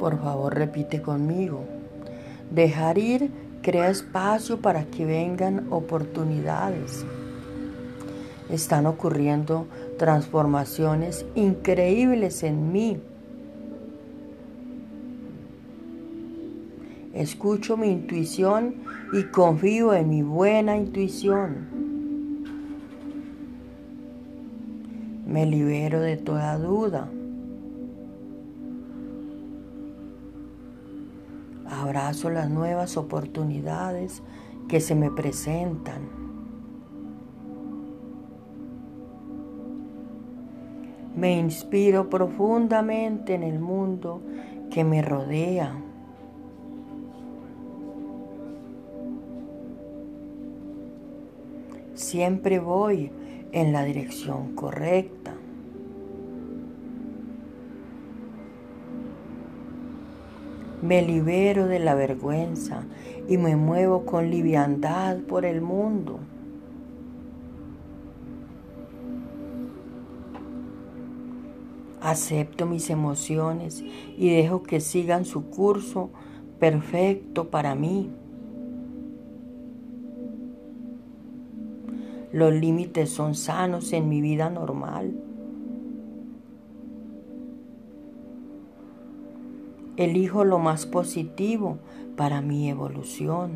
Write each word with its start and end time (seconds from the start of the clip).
Por 0.00 0.18
favor, 0.18 0.54
repite 0.54 1.02
conmigo. 1.02 1.66
Dejar 2.50 2.96
ir 2.96 3.30
crea 3.60 3.90
espacio 3.90 4.62
para 4.62 4.86
que 4.86 5.04
vengan 5.04 5.66
oportunidades. 5.70 7.04
Están 8.48 8.86
ocurriendo 8.86 9.66
transformaciones 9.98 11.26
increíbles 11.34 12.42
en 12.44 12.72
mí. 12.72 12.98
Escucho 17.12 17.76
mi 17.76 17.90
intuición 17.90 18.76
y 19.12 19.24
confío 19.24 19.92
en 19.92 20.08
mi 20.08 20.22
buena 20.22 20.78
intuición. 20.78 21.68
Me 25.26 25.44
libero 25.44 26.00
de 26.00 26.16
toda 26.16 26.56
duda. 26.56 27.10
Abrazo 31.90 32.30
las 32.30 32.48
nuevas 32.48 32.96
oportunidades 32.96 34.22
que 34.68 34.78
se 34.78 34.94
me 34.94 35.10
presentan. 35.10 36.02
Me 41.16 41.36
inspiro 41.36 42.08
profundamente 42.08 43.34
en 43.34 43.42
el 43.42 43.58
mundo 43.58 44.22
que 44.70 44.84
me 44.84 45.02
rodea. 45.02 45.82
Siempre 51.94 52.60
voy 52.60 53.10
en 53.50 53.72
la 53.72 53.82
dirección 53.82 54.54
correcta. 54.54 55.19
Me 60.82 61.02
libero 61.02 61.66
de 61.66 61.78
la 61.78 61.94
vergüenza 61.94 62.84
y 63.28 63.36
me 63.36 63.56
muevo 63.56 64.06
con 64.06 64.30
liviandad 64.30 65.18
por 65.18 65.44
el 65.44 65.60
mundo. 65.60 66.20
Acepto 72.00 72.64
mis 72.64 72.88
emociones 72.88 73.84
y 74.16 74.34
dejo 74.34 74.62
que 74.62 74.80
sigan 74.80 75.26
su 75.26 75.50
curso 75.50 76.10
perfecto 76.58 77.50
para 77.50 77.74
mí. 77.74 78.10
Los 82.32 82.54
límites 82.54 83.10
son 83.10 83.34
sanos 83.34 83.92
en 83.92 84.08
mi 84.08 84.20
vida 84.20 84.48
normal. 84.48 85.29
Elijo 90.00 90.46
lo 90.46 90.58
más 90.58 90.86
positivo 90.86 91.76
para 92.16 92.40
mi 92.40 92.70
evolución. 92.70 93.50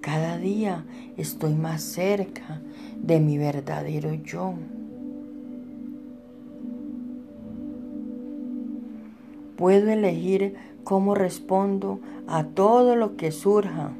Cada 0.00 0.38
día 0.38 0.84
estoy 1.16 1.54
más 1.54 1.82
cerca 1.82 2.60
de 3.00 3.20
mi 3.20 3.38
verdadero 3.38 4.12
yo. 4.12 4.54
Puedo 9.56 9.92
elegir 9.92 10.56
cómo 10.82 11.14
respondo 11.14 12.00
a 12.26 12.42
todo 12.42 12.96
lo 12.96 13.16
que 13.16 13.30
surja 13.30 13.92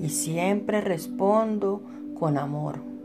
y 0.00 0.08
siempre 0.08 0.80
respondo 0.80 1.80
con 2.18 2.38
amor. 2.38 2.95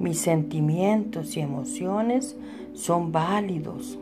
Mis 0.00 0.18
sentimientos 0.18 1.36
y 1.36 1.40
emociones 1.40 2.34
son 2.72 3.12
válidos. 3.12 3.98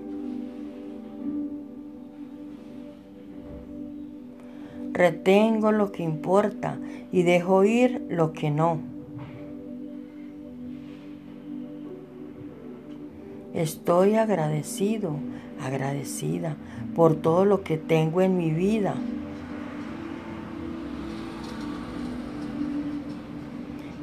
Retengo 4.93 5.73
lo 5.73 5.91
que 5.91 6.05
importa 6.05 6.79
y 7.11 7.23
dejo 7.25 7.65
ir 7.65 8.07
lo 8.09 8.33
que 8.33 8.53
no. 8.53 8.79
Estoy 13.53 14.15
agradecido, 14.15 15.17
agradecida 15.61 16.57
por 16.95 17.17
todo 17.17 17.45
lo 17.45 17.65
que 17.65 17.77
tengo 17.77 18.23
en 18.23 18.37
mi 18.37 18.51
vida. 18.51 18.95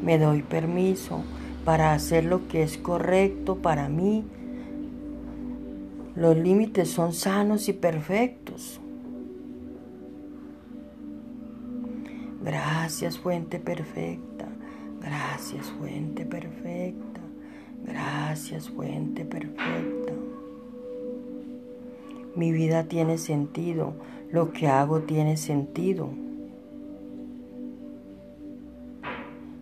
Me 0.04 0.20
doy 0.20 0.42
permiso 0.42 1.24
para 1.66 1.94
hacer 1.94 2.24
lo 2.24 2.48
que 2.48 2.62
es 2.62 2.78
correcto 2.78 3.58
para 3.58 3.90
mí. 3.90 4.24
Los 6.16 6.38
límites 6.38 6.90
son 6.90 7.12
sanos 7.12 7.68
y 7.68 7.74
perfectos. 7.74 8.80
Gracias, 12.44 13.18
fuente 13.18 13.60
perfecta. 13.60 14.48
Gracias, 15.02 15.66
fuente 15.72 16.26
perfecta. 16.26 17.22
Gracias, 17.84 18.70
fuente 18.70 19.26
perfecta. 19.26 20.14
Mi 22.36 22.52
vida 22.52 22.84
tiene 22.84 23.18
sentido. 23.18 23.96
Lo 24.32 24.54
que 24.54 24.68
hago 24.68 25.02
tiene 25.02 25.38
sentido. 25.38 26.10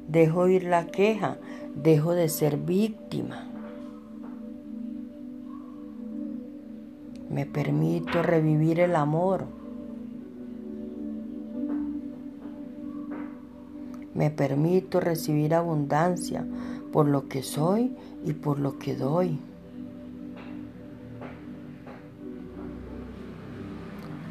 Dejo 0.07 0.47
ir 0.47 0.65
la 0.65 0.87
queja 0.87 1.37
dejo 1.75 2.13
de 2.13 2.29
ser 2.29 2.57
víctima. 2.57 3.49
Me 7.29 7.45
permito 7.45 8.21
revivir 8.21 8.79
el 8.79 8.95
amor. 8.95 9.45
Me 14.13 14.29
permito 14.29 14.99
recibir 14.99 15.55
abundancia 15.55 16.45
por 16.91 17.07
lo 17.07 17.27
que 17.27 17.41
soy 17.41 17.95
y 18.23 18.33
por 18.33 18.59
lo 18.59 18.77
que 18.77 18.95
doy. 18.95 19.39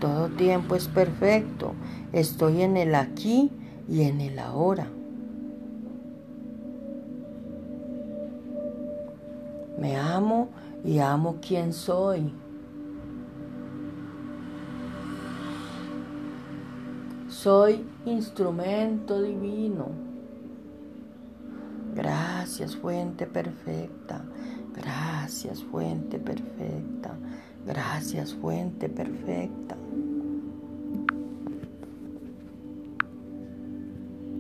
Todo 0.01 0.29
tiempo 0.31 0.77
es 0.77 0.87
perfecto. 0.87 1.75
Estoy 2.13 2.63
en 2.63 2.77
el 2.77 2.95
aquí 2.95 3.51
y 3.89 4.03
en 4.03 4.21
el 4.21 4.39
ahora. 4.39 4.87
Me 9.79 9.97
amo 9.97 10.51
y 10.85 10.99
amo 10.99 11.39
quien 11.41 11.73
soy. 11.73 12.33
Soy 17.29 17.85
instrumento 18.05 19.21
divino. 19.21 19.89
Gracias, 21.95 22.77
fuente 22.77 23.27
perfecta. 23.27 24.25
Gracias, 24.75 25.63
fuente 25.63 26.19
perfecta. 26.19 27.17
Gracias, 27.67 28.35
fuente 28.35 28.89
perfecta. 28.89 29.77